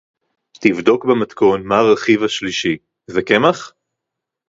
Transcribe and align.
תבדוק 0.61 1.05
במתכון 1.05 1.63
מה 1.67 1.77
הרכיב 1.79 2.23
השלישי? 2.23 2.77
זה 3.07 3.21
קמח? 3.21 3.73